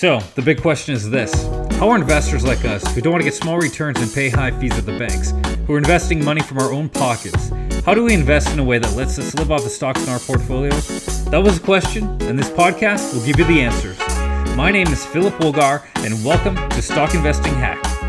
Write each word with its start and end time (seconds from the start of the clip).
So, 0.00 0.18
the 0.34 0.40
big 0.40 0.62
question 0.62 0.94
is 0.94 1.10
this 1.10 1.30
How 1.72 1.90
are 1.90 1.96
investors 1.96 2.42
like 2.42 2.64
us, 2.64 2.82
who 2.94 3.02
don't 3.02 3.12
want 3.12 3.20
to 3.22 3.30
get 3.30 3.34
small 3.34 3.58
returns 3.58 4.00
and 4.00 4.10
pay 4.10 4.30
high 4.30 4.50
fees 4.50 4.72
at 4.78 4.86
the 4.86 4.98
banks, 4.98 5.34
who 5.66 5.74
are 5.74 5.76
investing 5.76 6.24
money 6.24 6.40
from 6.40 6.56
our 6.56 6.72
own 6.72 6.88
pockets, 6.88 7.50
how 7.84 7.92
do 7.92 8.04
we 8.04 8.14
invest 8.14 8.48
in 8.48 8.58
a 8.60 8.64
way 8.64 8.78
that 8.78 8.96
lets 8.96 9.18
us 9.18 9.34
live 9.34 9.52
off 9.52 9.62
the 9.62 9.68
stocks 9.68 10.02
in 10.02 10.08
our 10.08 10.18
portfolios? 10.18 11.26
That 11.26 11.42
was 11.42 11.60
the 11.60 11.66
question, 11.66 12.04
and 12.22 12.38
this 12.38 12.48
podcast 12.48 13.12
will 13.12 13.26
give 13.26 13.38
you 13.38 13.44
the 13.44 13.60
answers. 13.60 13.98
My 14.56 14.70
name 14.70 14.88
is 14.88 15.04
Philip 15.04 15.34
Wolgar, 15.34 15.84
and 15.96 16.24
welcome 16.24 16.56
to 16.70 16.80
Stock 16.80 17.14
Investing 17.14 17.52
Hack. 17.52 17.99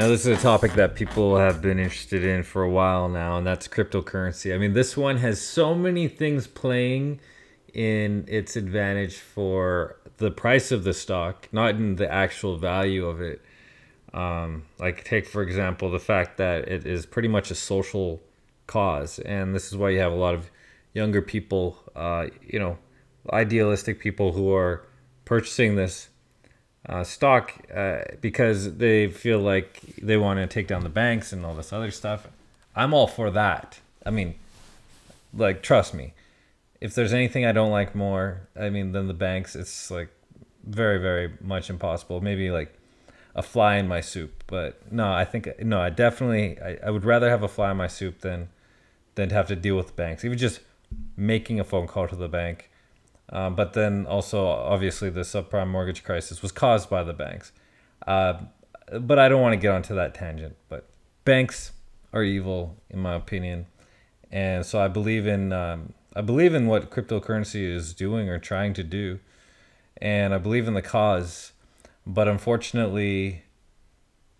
Now, 0.00 0.08
this 0.08 0.24
is 0.24 0.38
a 0.38 0.40
topic 0.40 0.72
that 0.76 0.94
people 0.94 1.36
have 1.36 1.60
been 1.60 1.78
interested 1.78 2.24
in 2.24 2.42
for 2.42 2.62
a 2.62 2.70
while 2.70 3.06
now, 3.10 3.36
and 3.36 3.46
that's 3.46 3.68
cryptocurrency. 3.68 4.54
I 4.54 4.56
mean, 4.56 4.72
this 4.72 4.96
one 4.96 5.18
has 5.18 5.42
so 5.42 5.74
many 5.74 6.08
things 6.08 6.46
playing 6.46 7.20
in 7.74 8.24
its 8.26 8.56
advantage 8.56 9.18
for 9.18 9.98
the 10.16 10.30
price 10.30 10.72
of 10.72 10.84
the 10.84 10.94
stock, 10.94 11.50
not 11.52 11.74
in 11.74 11.96
the 11.96 12.10
actual 12.10 12.56
value 12.56 13.04
of 13.04 13.20
it. 13.20 13.42
Um, 14.14 14.62
like, 14.78 15.04
take 15.04 15.26
for 15.26 15.42
example 15.42 15.90
the 15.90 15.98
fact 15.98 16.38
that 16.38 16.66
it 16.66 16.86
is 16.86 17.04
pretty 17.04 17.28
much 17.28 17.50
a 17.50 17.54
social 17.54 18.22
cause, 18.66 19.18
and 19.18 19.54
this 19.54 19.66
is 19.66 19.76
why 19.76 19.90
you 19.90 19.98
have 19.98 20.12
a 20.12 20.16
lot 20.16 20.32
of 20.32 20.50
younger 20.94 21.20
people, 21.20 21.76
uh, 21.94 22.28
you 22.40 22.58
know, 22.58 22.78
idealistic 23.34 24.00
people 24.00 24.32
who 24.32 24.50
are 24.50 24.88
purchasing 25.26 25.76
this 25.76 26.08
uh, 26.88 27.04
stock 27.04 27.52
uh, 27.74 28.00
because 28.20 28.76
they 28.76 29.08
feel 29.08 29.38
like 29.38 29.80
they 30.00 30.16
want 30.16 30.38
to 30.38 30.46
take 30.46 30.66
down 30.66 30.82
the 30.82 30.88
banks 30.88 31.32
and 31.32 31.44
all 31.44 31.54
this 31.54 31.72
other 31.72 31.90
stuff. 31.90 32.28
I'm 32.74 32.94
all 32.94 33.06
for 33.06 33.30
that. 33.30 33.80
I 34.04 34.10
mean, 34.10 34.36
like, 35.34 35.62
trust 35.62 35.94
me. 35.94 36.14
If 36.80 36.94
there's 36.94 37.12
anything 37.12 37.44
I 37.44 37.52
don't 37.52 37.70
like 37.70 37.94
more, 37.94 38.48
I 38.58 38.70
mean, 38.70 38.92
than 38.92 39.06
the 39.06 39.14
banks, 39.14 39.54
it's 39.54 39.90
like 39.90 40.08
very, 40.64 40.98
very 40.98 41.32
much 41.40 41.68
impossible. 41.68 42.22
Maybe 42.22 42.50
like 42.50 42.74
a 43.34 43.42
fly 43.42 43.76
in 43.76 43.86
my 43.86 44.00
soup, 44.00 44.42
but 44.46 44.80
no, 44.90 45.12
I 45.12 45.24
think 45.24 45.48
no, 45.60 45.80
I 45.80 45.90
definitely, 45.90 46.58
I, 46.60 46.78
I 46.86 46.90
would 46.90 47.04
rather 47.04 47.28
have 47.28 47.42
a 47.42 47.48
fly 47.48 47.70
in 47.70 47.76
my 47.76 47.86
soup 47.86 48.20
than 48.20 48.48
than 49.14 49.28
to 49.28 49.34
have 49.34 49.48
to 49.48 49.56
deal 49.56 49.76
with 49.76 49.94
banks. 49.94 50.24
Even 50.24 50.38
just 50.38 50.60
making 51.16 51.60
a 51.60 51.64
phone 51.64 51.86
call 51.86 52.08
to 52.08 52.16
the 52.16 52.28
bank 52.28 52.69
um, 53.30 53.54
but 53.54 53.74
then 53.74 54.06
also, 54.06 54.46
obviously, 54.46 55.08
the 55.08 55.20
subprime 55.20 55.68
mortgage 55.68 56.02
crisis 56.02 56.42
was 56.42 56.50
caused 56.50 56.90
by 56.90 57.04
the 57.04 57.12
banks. 57.12 57.52
Uh, 58.06 58.34
but 58.98 59.18
I 59.18 59.28
don't 59.28 59.40
want 59.40 59.52
to 59.52 59.56
get 59.56 59.72
onto 59.72 59.94
that 59.94 60.14
tangent. 60.14 60.56
But 60.68 60.88
banks 61.24 61.72
are 62.12 62.24
evil, 62.24 62.76
in 62.90 62.98
my 62.98 63.14
opinion, 63.14 63.66
and 64.32 64.66
so 64.66 64.80
I 64.80 64.88
believe 64.88 65.26
in 65.26 65.52
um, 65.52 65.94
I 66.14 66.22
believe 66.22 66.54
in 66.54 66.66
what 66.66 66.90
cryptocurrency 66.90 67.62
is 67.62 67.94
doing 67.94 68.28
or 68.28 68.38
trying 68.38 68.74
to 68.74 68.82
do, 68.82 69.20
and 69.98 70.34
I 70.34 70.38
believe 70.38 70.66
in 70.66 70.74
the 70.74 70.82
cause. 70.82 71.52
But 72.04 72.26
unfortunately, 72.26 73.44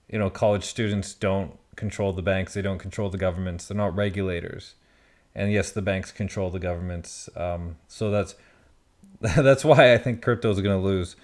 you 0.09 0.19
know, 0.19 0.31
college 0.31 0.65
students 0.65 1.15
don't 1.15 1.57
control 1.77 2.13
the 2.13 2.23
banks. 2.23 2.55
They 2.55 2.63
don't 2.63 2.81
control 2.81 3.09
the 3.09 3.19
governments. 3.19 3.69
They're 3.69 3.77
not 3.77 3.95
regulators, 3.95 4.75
and 5.33 5.53
yes, 5.53 5.71
the 5.71 5.83
banks 5.83 6.11
control 6.11 6.51
the 6.51 6.59
governments. 6.59 7.29
Um, 7.37 7.77
so 7.87 8.11
that's 8.11 8.35
that's 9.37 9.65
why 9.65 9.93
I 9.93 9.99
think 9.99 10.23
crypto 10.23 10.51
is 10.51 10.61
going 10.61 10.81
to 10.81 10.83
lose. 10.83 11.15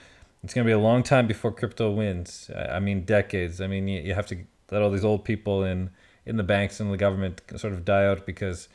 It's 0.45 0.53
going 0.53 0.67
to 0.67 0.69
be 0.69 0.73
a 0.73 0.79
long 0.79 1.03
time 1.03 1.27
before 1.27 1.51
crypto 1.51 1.91
wins. 1.91 2.51
I 2.55 2.79
mean, 2.79 3.05
decades. 3.05 3.61
I 3.61 3.67
mean, 3.67 3.89
you 3.89 4.13
have 4.13 4.27
to 4.27 4.37
let 4.71 4.83
all 4.83 4.91
these 4.91 5.05
old 5.05 5.25
people 5.25 5.65
in 5.65 5.91
in 6.27 6.37
the 6.37 6.43
banks 6.43 6.81
and 6.81 6.93
the 6.93 6.97
government 6.97 7.41
sort 7.57 7.73
of 7.73 7.85
die 7.85 8.05
out 8.05 8.27
because 8.27 8.69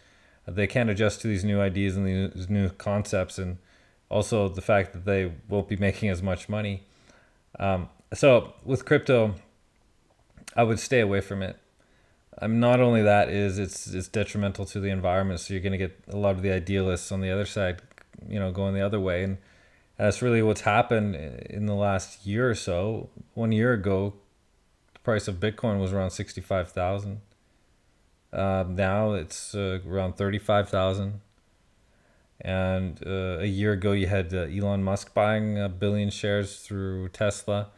they 0.48 0.66
can't 0.66 0.90
adjust 0.90 1.22
to 1.22 1.28
these 1.28 1.44
new 1.44 1.60
ideas 1.60 1.98
and 1.98 2.08
these 2.08 2.50
new 2.50 2.70
concepts, 2.70 3.38
and 3.38 3.58
also 4.10 4.50
the 4.50 4.62
fact 4.62 4.94
that 4.94 5.06
they 5.06 5.32
won't 5.48 5.68
be 5.68 5.76
making 5.76 6.10
as 6.10 6.24
much 6.24 6.50
money. 6.50 6.84
Um, 7.60 7.90
so 8.14 8.54
with 8.66 8.86
crypto, 8.86 9.36
I 10.56 10.64
would 10.64 10.80
stay 10.80 11.00
away 11.00 11.22
from 11.22 11.44
it. 11.44 11.58
I'm 12.40 12.60
not 12.60 12.80
only 12.80 13.04
that 13.04 13.30
is 13.30 13.60
it's 13.60 13.86
it's 13.86 14.08
detrimental 14.08 14.66
to 14.66 14.80
the 14.80 14.90
environment, 14.90 15.42
so 15.42 15.54
you're 15.54 15.62
going 15.62 15.74
to 15.74 15.78
get 15.78 16.00
a 16.08 16.18
lot 16.18 16.32
of 16.32 16.42
the 16.42 16.52
idealists 16.52 17.12
on 17.12 17.22
the 17.22 17.30
other 17.30 17.46
side 17.46 17.84
you 18.28 18.40
know 18.40 18.52
going 18.52 18.74
the 18.74 18.82
other 18.82 19.00
way. 19.00 19.24
And 19.24 19.38
that's 19.98 20.22
really 20.22 20.42
what's 20.42 20.62
happened 20.62 21.16
in 21.16 21.66
the 21.66 21.76
last 21.76 22.26
year 22.26 22.50
or 22.50 22.56
so. 22.56 23.10
One 23.34 23.52
year 23.52 23.74
ago 23.74 24.14
the 24.94 25.00
price 25.00 25.28
of 25.28 25.36
bitcoin 25.36 25.80
was 25.80 25.94
around 25.94 26.12
65000 26.12 27.22
uh, 28.34 28.64
now 28.68 29.14
it's 29.14 29.54
uh, 29.56 29.80
around 29.88 30.16
35000 30.16 31.22
and 32.40 33.00
uh, 33.06 33.40
a 33.40 33.46
year 33.46 33.74
ago 33.74 33.92
you 33.92 34.08
had 34.08 34.34
uh, 34.34 34.42
elon 34.44 34.84
musk 34.84 35.14
buying 35.14 35.60
a 35.60 35.68
billion 35.68 36.10
shares 36.10 36.60
through 36.60 37.10
tesla 37.10 37.70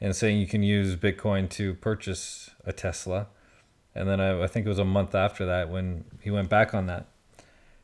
and 0.00 0.14
saying 0.14 0.38
you 0.38 0.46
can 0.46 0.62
use 0.62 0.96
bitcoin 0.96 1.48
to 1.50 1.74
purchase 1.74 2.50
a 2.64 2.72
tesla. 2.72 3.28
And 3.94 4.08
then 4.08 4.20
I, 4.20 4.42
I 4.42 4.46
think 4.46 4.66
it 4.66 4.68
was 4.68 4.78
a 4.78 4.84
month 4.84 5.14
after 5.14 5.46
that 5.46 5.70
when 5.70 6.04
he 6.20 6.30
went 6.30 6.48
back 6.48 6.74
on 6.74 6.86
that. 6.86 7.06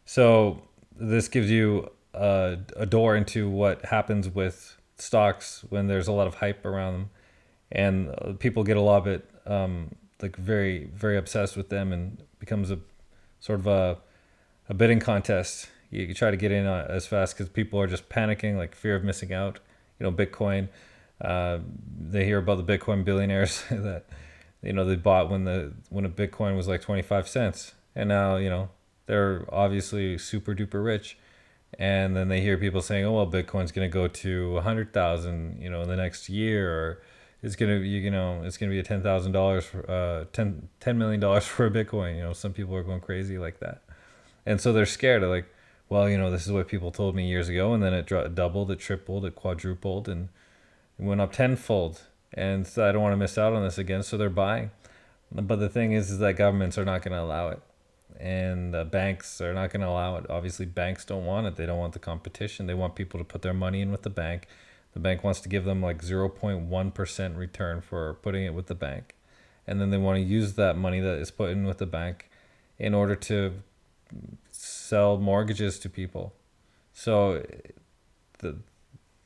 So 0.05 0.63
this 0.99 1.29
gives 1.29 1.51
you 1.51 1.91
a, 2.15 2.59
a 2.77 2.87
door 2.87 3.17
into 3.17 3.49
what 3.49 3.87
happens 3.87 4.29
with 4.29 4.77
stocks 4.97 5.65
when 5.69 5.87
there's 5.87 6.09
a 6.09 6.13
lot 6.13 6.27
of 6.27 6.37
hype 6.37 6.65
around 6.65 6.93
them, 6.95 7.11
and 7.71 8.15
uh, 8.19 8.33
people 8.39 8.65
get 8.65 8.77
a 8.77 8.81
lot 8.81 8.99
of 8.99 9.07
it 9.07 9.29
um, 9.47 9.95
like 10.21 10.37
very 10.37 10.85
very 10.95 11.17
obsessed 11.17 11.57
with 11.57 11.69
them 11.69 11.93
and 11.93 12.23
becomes 12.39 12.71
a 12.71 12.79
sort 13.41 13.59
of 13.59 13.67
a 13.67 13.99
a 14.69 14.75
bidding 14.75 15.01
contest. 15.01 15.69
You, 15.91 16.05
you 16.05 16.15
try 16.15 16.31
to 16.31 16.37
get 16.37 16.53
in 16.53 16.67
uh, 16.67 16.87
as 16.89 17.07
fast 17.07 17.37
because 17.37 17.49
people 17.49 17.81
are 17.81 17.87
just 17.87 18.09
panicking, 18.09 18.57
like 18.57 18.75
fear 18.75 18.95
of 18.95 19.05
missing 19.05 19.33
out. 19.33 19.61
You 19.99 20.05
know, 20.05 20.13
Bitcoin. 20.13 20.69
Uh, 21.21 21.59
they 22.01 22.25
hear 22.25 22.39
about 22.39 22.65
the 22.65 22.79
Bitcoin 22.79 23.05
billionaires 23.05 23.63
that 23.71 24.07
you 24.63 24.73
know 24.73 24.85
they 24.85 24.97
bought 24.97 25.31
when 25.31 25.45
the 25.45 25.73
when 25.91 26.05
a 26.05 26.09
Bitcoin 26.09 26.57
was 26.57 26.69
like 26.69 26.81
twenty 26.81 27.03
five 27.03 27.29
cents, 27.29 27.75
and 27.95 28.09
now 28.09 28.37
you 28.37 28.51
know 28.51 28.71
they're 29.07 29.45
obviously 29.53 30.19
super 30.19 30.55
duper 30.55 30.85
rich. 30.85 31.19
And 31.79 32.15
then 32.15 32.29
they 32.29 32.41
hear 32.41 32.59
people 32.59 32.83
saying 32.83 33.05
oh 33.07 33.13
well 33.13 33.27
bitcoin's 33.27 33.73
going 33.73 33.89
to 33.89 33.93
go 33.93 34.07
to 34.07 34.53
100000 34.53 35.59
you 35.61 35.71
know 35.71 35.81
in 35.81 35.89
the 35.89 35.97
next 35.97 36.29
year 36.29 36.71
or 36.71 37.03
it's 37.43 37.57
going 37.57 37.81
to 37.81 37.87
you 37.87 38.11
know 38.11 38.43
it's 38.45 38.59
going 38.59 38.71
to 38.71 38.75
be 38.75 38.79
a 38.79 39.01
$10000 39.01 39.63
for 39.63 39.91
uh 39.91 40.25
10 40.33 40.69
$10 40.81 40.97
million 40.97 41.41
for 41.41 41.67
a 41.67 41.71
bitcoin. 41.71 42.17
You 42.17 42.23
know 42.25 42.33
some 42.35 42.53
people 42.53 42.77
are 42.77 42.83
going 42.83 43.01
crazy 43.01 43.39
like 43.39 43.61
that. 43.61 43.83
And 44.45 44.61
so 44.61 44.73
they're 44.73 44.87
scared 44.87 45.23
of 45.23 45.31
like 45.31 45.47
well 45.89 46.11
you 46.11 46.19
know 46.19 46.31
this 46.31 46.47
is 46.47 46.53
what 46.53 46.69
people 46.69 46.91
told 46.91 47.15
me 47.15 47.27
years 47.27 47.49
ago 47.49 47.73
and 47.73 47.83
then 47.83 47.95
it 47.95 48.35
doubled 48.35 48.71
it 48.71 48.79
tripled 48.79 49.25
it 49.25 49.35
quadrupled 49.35 50.09
and 50.09 50.29
it 50.99 51.05
went 51.05 51.23
up 51.23 51.33
tenfold. 51.33 52.03
And 52.35 52.67
so 52.67 52.87
i 52.87 52.93
don't 52.93 53.03
want 53.03 53.15
to 53.15 53.17
miss 53.19 53.39
out 53.39 53.55
on 53.55 53.63
this 53.63 53.79
again 53.79 54.03
so 54.03 54.19
they're 54.19 54.29
buying. 54.31 54.71
But 55.31 55.57
the 55.57 55.71
thing 55.71 55.93
is 55.93 56.11
is 56.11 56.19
that 56.19 56.37
governments 56.37 56.77
are 56.77 56.85
not 56.85 57.01
going 57.01 57.13
to 57.13 57.23
allow 57.23 57.49
it 57.49 57.63
and 58.19 58.73
the 58.73 58.85
banks 58.85 59.41
are 59.41 59.53
not 59.53 59.71
going 59.71 59.81
to 59.81 59.89
allow 59.89 60.17
it. 60.17 60.27
Obviously, 60.29 60.67
banks 60.67 61.05
don't 61.05 61.25
want 61.25 61.47
it. 61.47 61.57
They 61.57 61.67
don't 61.67 61.79
want 61.79 61.93
the 61.93 61.99
competition. 61.99 62.67
They 62.67 62.75
want 62.75 62.95
people 62.95 63.19
to 63.19 63.25
put 63.25 63.43
their 63.43 63.55
money 63.55 63.81
in 63.81 63.91
with 63.91 64.03
the 64.03 64.11
bank. 64.11 64.47
The 64.93 65.01
bank 65.01 65.25
wants 65.25 65.41
to 65.41 65.49
give 65.49 65.65
them 65.65 65.81
like 65.81 66.03
0.1% 66.03 67.37
return 67.37 67.81
for 67.81 68.15
putting 68.15 68.45
it 68.45 68.55
with 68.55 68.67
the 68.67 68.75
bank. 68.75 69.15
And 69.67 69.81
then 69.81 69.91
they 69.91 69.99
want 69.99 70.17
to 70.17 70.23
use 70.23 70.55
that 70.55 70.77
money 70.77 71.01
that 71.01 71.19
is 71.19 71.31
put 71.31 71.51
in 71.51 71.65
with 71.65 71.79
the 71.79 71.87
bank 71.87 72.29
in 72.79 72.95
order 72.95 73.15
to 73.15 73.55
sell 74.51 75.17
mortgages 75.19 75.79
to 75.81 75.89
people. 75.89 76.35
So 76.93 77.45
the 78.39 78.59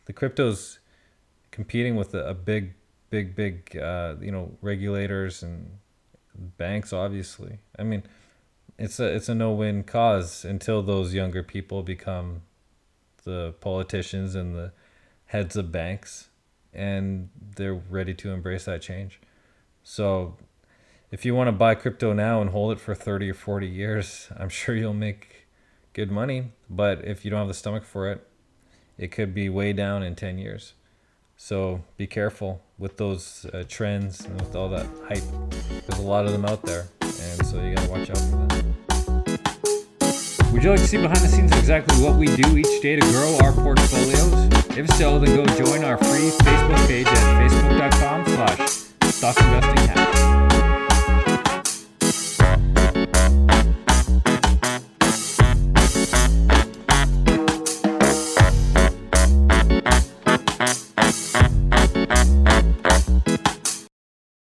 the 0.05 0.13
crypto's 0.13 0.79
competing 1.51 1.97
with 1.97 2.15
a, 2.15 2.29
a 2.29 2.35
big 2.35 2.75
big 3.11 3.35
big 3.35 3.77
uh, 3.77 4.15
you 4.21 4.31
know 4.31 4.53
regulators 4.61 5.43
and 5.43 5.79
banks 6.59 6.93
obviously. 6.93 7.59
I 7.79 7.83
mean, 7.83 8.03
it's 8.79 9.01
a 9.01 9.07
it's 9.07 9.29
a 9.29 9.35
no 9.35 9.53
win 9.53 9.83
cause 9.83 10.45
until 10.45 10.83
those 10.83 11.15
younger 11.15 11.43
people 11.43 11.83
become 11.83 12.43
the 13.25 13.55
politicians 13.61 14.35
and 14.35 14.55
the 14.55 14.73
heads 15.27 15.57
of 15.57 15.73
banks 15.73 16.29
and 16.73 17.31
they're 17.57 17.75
ready 17.75 18.15
to 18.15 18.31
embrace 18.31 18.67
that 18.67 18.83
change. 18.83 19.21
So 19.83 20.37
if 21.11 21.25
you 21.25 21.35
want 21.35 21.49
to 21.49 21.53
buy 21.53 21.75
crypto 21.75 22.13
now 22.13 22.41
and 22.41 22.51
hold 22.51 22.73
it 22.73 22.81
for 22.81 22.95
30 22.95 23.31
or 23.31 23.35
40 23.35 23.67
years, 23.67 24.29
I'm 24.39 24.49
sure 24.49 24.77
you'll 24.77 24.93
make 24.95 25.47
good 25.93 26.11
money, 26.11 26.53
but 26.69 27.05
if 27.05 27.25
you 27.25 27.31
don't 27.31 27.41
have 27.41 27.49
the 27.49 27.55
stomach 27.55 27.85
for 27.85 28.11
it, 28.11 28.27
it 28.99 29.09
could 29.09 29.35
be 29.35 29.49
way 29.49 29.73
down 29.73 30.03
in 30.03 30.15
10 30.15 30.39
years. 30.39 30.75
So 31.37 31.85
be 31.97 32.07
careful 32.07 32.63
with 32.79 32.97
those 32.97 33.47
uh, 33.53 33.65
trends 33.69 34.25
and 34.25 34.41
with 34.41 34.55
all 34.55 34.69
that 34.71 34.87
hype. 35.09 35.23
There's 35.87 35.99
a 35.99 36.03
lot 36.03 36.27
of 36.27 36.33
them 36.33 36.45
out 36.45 36.63
there, 36.63 36.87
and 37.07 37.47
so 37.47 37.63
you 37.63 37.75
gotta 37.75 37.91
watch 37.91 38.11
out 38.11 38.19
for 38.19 38.37
that. 38.49 38.67
Would 40.53 40.63
you 40.63 40.71
like 40.71 40.81
to 40.81 40.87
see 40.87 40.97
behind 40.97 41.19
the 41.19 41.29
scenes 41.29 41.53
exactly 41.53 42.03
what 42.03 42.17
we 42.17 42.27
do 42.35 42.57
each 42.57 42.81
day 42.81 42.97
to 42.97 43.03
grow 43.13 43.39
our 43.43 43.53
portfolios? 43.53 44.33
If 44.77 44.89
so, 44.91 45.19
then 45.19 45.37
go 45.37 45.45
join 45.65 45.85
our 45.85 45.99
free 45.99 46.31
Facebook 46.31 46.87
page 46.87 47.07
at 47.07 47.51
facebook.com 47.51 48.25
slash 48.27 48.59
stockinvestinghack. 49.13 50.46